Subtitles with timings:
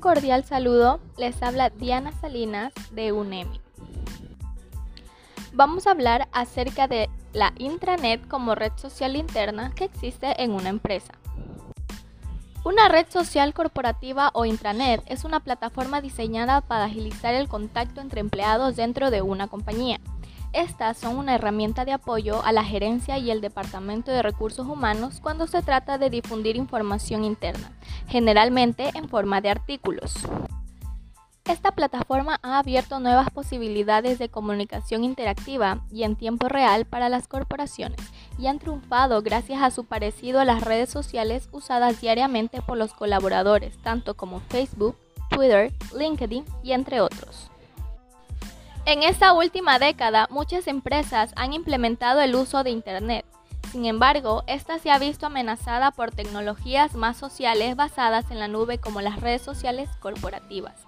[0.00, 3.60] Cordial saludo, les habla Diana Salinas de UNEMI.
[5.52, 10.68] Vamos a hablar acerca de la intranet como red social interna que existe en una
[10.68, 11.14] empresa.
[12.64, 18.20] Una red social corporativa o intranet es una plataforma diseñada para agilizar el contacto entre
[18.20, 19.98] empleados dentro de una compañía.
[20.58, 25.20] Estas son una herramienta de apoyo a la gerencia y el Departamento de Recursos Humanos
[25.22, 27.70] cuando se trata de difundir información interna,
[28.08, 30.16] generalmente en forma de artículos.
[31.44, 37.28] Esta plataforma ha abierto nuevas posibilidades de comunicación interactiva y en tiempo real para las
[37.28, 38.00] corporaciones
[38.36, 42.94] y han triunfado gracias a su parecido a las redes sociales usadas diariamente por los
[42.94, 44.96] colaboradores, tanto como Facebook,
[45.30, 47.48] Twitter, LinkedIn y entre otros.
[48.88, 53.26] En esta última década, muchas empresas han implementado el uso de Internet.
[53.70, 58.78] Sin embargo, esta se ha visto amenazada por tecnologías más sociales basadas en la nube
[58.78, 60.86] como las redes sociales corporativas.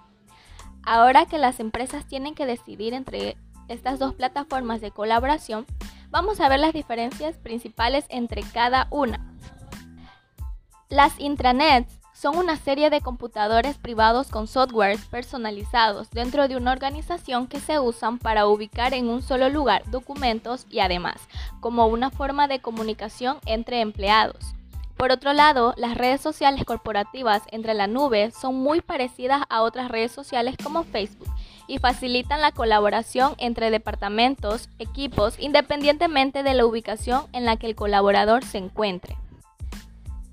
[0.83, 5.67] Ahora que las empresas tienen que decidir entre estas dos plataformas de colaboración,
[6.09, 9.31] vamos a ver las diferencias principales entre cada una.
[10.89, 17.47] Las intranets son una serie de computadores privados con softwares personalizados dentro de una organización
[17.47, 21.15] que se usan para ubicar en un solo lugar documentos y además
[21.61, 24.53] como una forma de comunicación entre empleados.
[24.97, 29.89] Por otro lado, las redes sociales corporativas entre la nube son muy parecidas a otras
[29.89, 31.33] redes sociales como Facebook
[31.65, 37.75] y facilitan la colaboración entre departamentos, equipos, independientemente de la ubicación en la que el
[37.75, 39.17] colaborador se encuentre.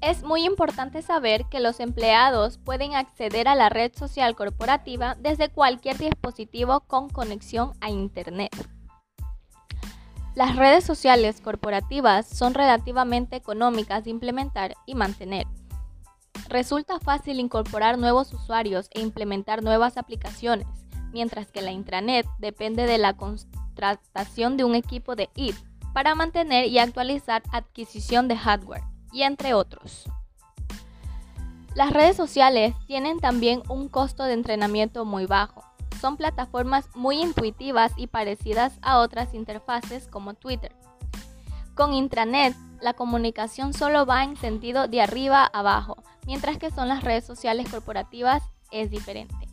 [0.00, 5.48] Es muy importante saber que los empleados pueden acceder a la red social corporativa desde
[5.48, 8.54] cualquier dispositivo con conexión a Internet.
[10.36, 15.48] Las redes sociales corporativas son relativamente económicas de implementar y mantener.
[16.48, 20.68] Resulta fácil incorporar nuevos usuarios e implementar nuevas aplicaciones,
[21.10, 25.56] mientras que la intranet depende de la contratación de un equipo de IT
[25.92, 30.04] para mantener y actualizar adquisición de hardware y entre otros.
[31.74, 35.64] Las redes sociales tienen también un costo de entrenamiento muy bajo.
[36.00, 40.74] Son plataformas muy intuitivas y parecidas a otras interfaces como Twitter.
[41.74, 46.88] Con intranet, la comunicación solo va en sentido de arriba a abajo, mientras que son
[46.88, 49.48] las redes sociales corporativas es diferente.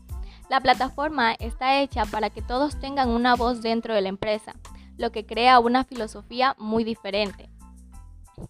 [0.49, 4.53] La plataforma está hecha para que todos tengan una voz dentro de la empresa,
[4.97, 7.49] lo que crea una filosofía muy diferente.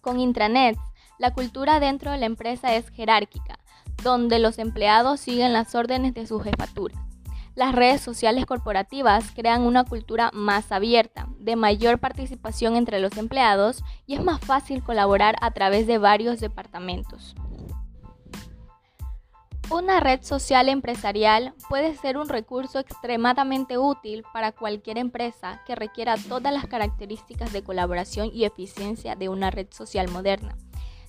[0.00, 0.80] Con intranets,
[1.18, 3.58] la cultura dentro de la empresa es jerárquica,
[4.02, 6.94] donde los empleados siguen las órdenes de su jefatura.
[7.54, 13.82] Las redes sociales corporativas crean una cultura más abierta, de mayor participación entre los empleados
[14.06, 17.34] y es más fácil colaborar a través de varios departamentos.
[19.70, 26.16] Una red social empresarial puede ser un recurso extremadamente útil para cualquier empresa que requiera
[26.28, 30.56] todas las características de colaboración y eficiencia de una red social moderna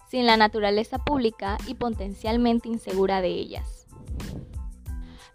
[0.10, 3.88] sin la naturaleza pública y potencialmente insegura de ellas.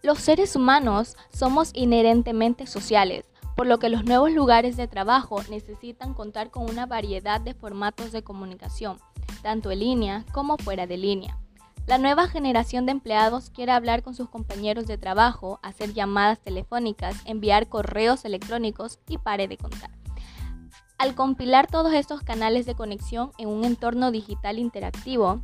[0.03, 3.25] Los seres humanos somos inherentemente sociales,
[3.55, 8.11] por lo que los nuevos lugares de trabajo necesitan contar con una variedad de formatos
[8.11, 8.99] de comunicación,
[9.43, 11.39] tanto en línea como fuera de línea.
[11.87, 17.17] La nueva generación de empleados quiere hablar con sus compañeros de trabajo, hacer llamadas telefónicas,
[17.25, 20.02] enviar correos electrónicos y pare de contar.
[21.03, 25.41] Al compilar todos estos canales de conexión en un entorno digital interactivo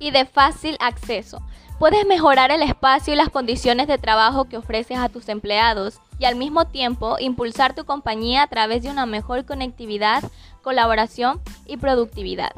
[0.00, 1.40] y de fácil acceso,
[1.78, 6.24] puedes mejorar el espacio y las condiciones de trabajo que ofreces a tus empleados y
[6.24, 10.24] al mismo tiempo impulsar tu compañía a través de una mejor conectividad,
[10.62, 12.50] colaboración y productividad.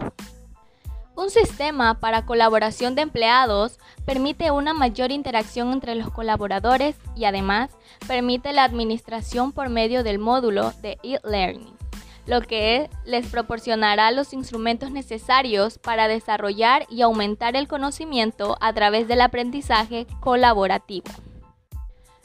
[1.15, 7.71] Un sistema para colaboración de empleados permite una mayor interacción entre los colaboradores y además
[8.09, 11.82] permite la administración por medio del módulo de e-learning
[12.27, 19.09] lo que les proporcionará los instrumentos necesarios para desarrollar y aumentar el conocimiento a través
[19.09, 21.11] del aprendizaje colaborativo.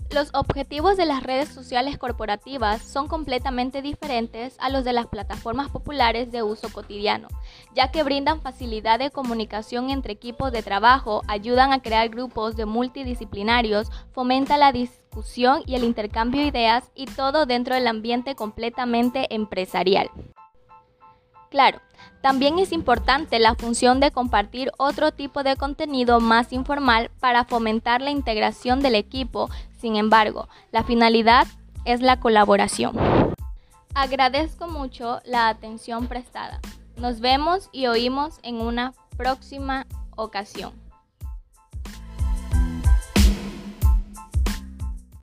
[0.10, 5.70] Los objetivos de las redes sociales corporativas son completamente diferentes a los de las plataformas
[5.70, 7.28] populares de uso cotidiano,
[7.76, 12.66] ya que brindan facilidad de comunicación entre equipos de trabajo, ayudan a crear grupos de
[12.66, 19.34] multidisciplinarios, fomenta la discusión y el intercambio de ideas y todo dentro del ambiente completamente
[19.36, 20.10] empresarial.
[21.50, 21.80] Claro,
[22.22, 28.02] también es importante la función de compartir otro tipo de contenido más informal para fomentar
[28.02, 29.50] la integración del equipo,
[29.80, 31.48] sin embargo, la finalidad
[31.86, 32.98] es la colaboración.
[33.94, 36.60] Agradezco mucho la atención prestada.
[36.98, 40.87] Nos vemos y oímos en una próxima ocasión.